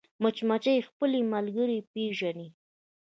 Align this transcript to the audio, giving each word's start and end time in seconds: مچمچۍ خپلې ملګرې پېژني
مچمچۍ 0.21 0.77
خپلې 0.89 1.19
ملګرې 1.33 1.79
پېژني 1.91 2.47